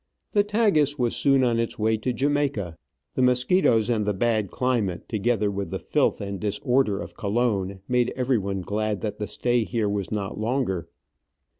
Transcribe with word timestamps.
The 0.33 0.43
Tagus 0.43 0.97
was 0.97 1.15
soon 1.15 1.43
on 1.43 1.59
its 1.59 1.77
way 1.77 1.95
to 1.97 2.11
Jamaica. 2.11 2.75
The 3.13 3.21
mosquitoes 3.21 3.87
and 3.87 4.03
the 4.03 4.15
bad 4.15 4.49
climate, 4.49 5.07
together 5.07 5.51
with 5.51 5.69
the 5.69 5.77
filth 5.77 6.19
and 6.19 6.39
disorder 6.39 6.99
of 6.99 7.15
Colon, 7.15 7.81
made 7.87 8.11
everyone 8.15 8.61
glad 8.61 9.01
that 9.01 9.19
the 9.19 9.27
stay 9.27 9.63
here 9.63 9.87
was 9.87 10.09
not 10.09 10.39
longer. 10.39 10.89